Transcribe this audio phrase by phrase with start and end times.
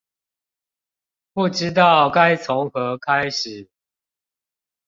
[1.31, 3.69] 不知道該從何開始